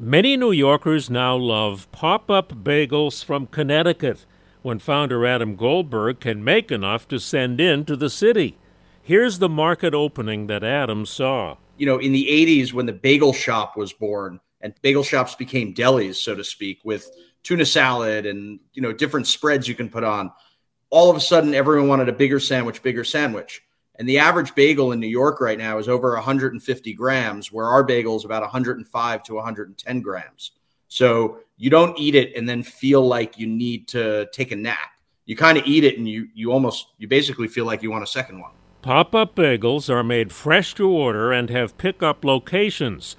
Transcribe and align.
Many 0.00 0.36
New 0.36 0.52
Yorkers 0.52 1.10
now 1.10 1.34
love 1.34 1.90
pop 1.90 2.30
up 2.30 2.52
bagels 2.62 3.24
from 3.24 3.48
Connecticut 3.48 4.26
when 4.62 4.78
founder 4.78 5.26
Adam 5.26 5.56
Goldberg 5.56 6.20
can 6.20 6.44
make 6.44 6.70
enough 6.70 7.08
to 7.08 7.18
send 7.18 7.60
in 7.60 7.84
to 7.86 7.96
the 7.96 8.08
city. 8.08 8.56
Here's 9.02 9.40
the 9.40 9.48
market 9.48 9.94
opening 9.94 10.46
that 10.46 10.62
Adam 10.62 11.04
saw. 11.04 11.56
You 11.78 11.86
know, 11.86 11.98
in 11.98 12.12
the 12.12 12.28
80s, 12.30 12.72
when 12.72 12.86
the 12.86 12.92
bagel 12.92 13.32
shop 13.32 13.76
was 13.76 13.92
born 13.92 14.38
and 14.60 14.72
bagel 14.82 15.02
shops 15.02 15.34
became 15.34 15.74
delis, 15.74 16.14
so 16.14 16.36
to 16.36 16.44
speak, 16.44 16.78
with 16.84 17.10
tuna 17.42 17.66
salad 17.66 18.24
and, 18.24 18.60
you 18.74 18.82
know, 18.82 18.92
different 18.92 19.26
spreads 19.26 19.66
you 19.66 19.74
can 19.74 19.88
put 19.88 20.04
on, 20.04 20.30
all 20.90 21.10
of 21.10 21.16
a 21.16 21.20
sudden 21.20 21.54
everyone 21.54 21.88
wanted 21.88 22.08
a 22.08 22.12
bigger 22.12 22.38
sandwich, 22.38 22.84
bigger 22.84 23.02
sandwich. 23.02 23.62
And 23.98 24.08
the 24.08 24.18
average 24.18 24.54
bagel 24.54 24.92
in 24.92 25.00
New 25.00 25.08
York 25.08 25.40
right 25.40 25.58
now 25.58 25.78
is 25.78 25.88
over 25.88 26.14
150 26.14 26.92
grams, 26.94 27.50
where 27.50 27.66
our 27.66 27.82
bagel 27.82 28.16
is 28.16 28.24
about 28.24 28.42
105 28.42 29.22
to 29.24 29.34
110 29.34 30.00
grams. 30.00 30.52
So 30.86 31.40
you 31.56 31.70
don't 31.70 31.98
eat 31.98 32.14
it 32.14 32.36
and 32.36 32.48
then 32.48 32.62
feel 32.62 33.04
like 33.06 33.38
you 33.38 33.46
need 33.46 33.88
to 33.88 34.28
take 34.32 34.52
a 34.52 34.56
nap. 34.56 34.92
You 35.26 35.36
kind 35.36 35.58
of 35.58 35.66
eat 35.66 35.84
it 35.84 35.98
and 35.98 36.08
you 36.08 36.28
you 36.32 36.52
almost 36.52 36.86
you 36.96 37.08
basically 37.08 37.48
feel 37.48 37.66
like 37.66 37.82
you 37.82 37.90
want 37.90 38.04
a 38.04 38.06
second 38.06 38.40
one. 38.40 38.52
Pop-up 38.80 39.34
bagels 39.34 39.90
are 39.90 40.04
made 40.04 40.32
fresh 40.32 40.72
to 40.76 40.88
order 40.88 41.32
and 41.32 41.50
have 41.50 41.76
pickup 41.76 42.24
locations. 42.24 43.16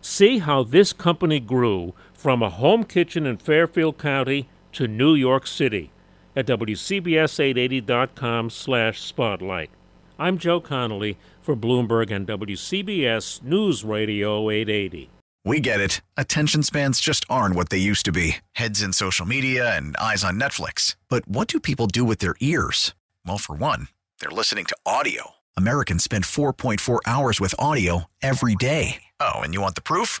See 0.00 0.38
how 0.38 0.62
this 0.64 0.94
company 0.94 1.40
grew 1.40 1.92
from 2.14 2.42
a 2.42 2.50
home 2.50 2.84
kitchen 2.84 3.26
in 3.26 3.36
Fairfield 3.36 3.98
County 3.98 4.48
to 4.72 4.88
New 4.88 5.14
York 5.14 5.46
City 5.46 5.92
at 6.34 6.46
WCBS880.com 6.46 8.50
slash 8.50 9.02
spotlight. 9.02 9.70
I'm 10.18 10.38
Joe 10.38 10.60
Connolly 10.60 11.18
for 11.40 11.56
Bloomberg 11.56 12.12
and 12.12 12.24
WCBS 12.24 13.42
News 13.42 13.82
Radio 13.82 14.48
880. 14.48 15.10
We 15.44 15.58
get 15.58 15.80
it. 15.80 16.00
Attention 16.16 16.62
spans 16.62 17.00
just 17.00 17.26
aren't 17.28 17.56
what 17.56 17.68
they 17.68 17.78
used 17.78 18.04
to 18.04 18.12
be 18.12 18.36
heads 18.52 18.80
in 18.80 18.92
social 18.92 19.26
media 19.26 19.76
and 19.76 19.96
eyes 19.96 20.22
on 20.22 20.38
Netflix. 20.38 20.94
But 21.08 21.26
what 21.28 21.48
do 21.48 21.58
people 21.58 21.88
do 21.88 22.04
with 22.04 22.18
their 22.18 22.36
ears? 22.40 22.94
Well, 23.26 23.38
for 23.38 23.56
one, 23.56 23.88
they're 24.20 24.30
listening 24.30 24.66
to 24.66 24.76
audio. 24.86 25.32
Americans 25.56 26.04
spend 26.04 26.24
4.4 26.24 27.00
hours 27.06 27.40
with 27.40 27.54
audio 27.58 28.04
every 28.22 28.54
day. 28.54 29.02
Oh, 29.20 29.40
and 29.40 29.52
you 29.52 29.60
want 29.60 29.74
the 29.74 29.82
proof? 29.82 30.20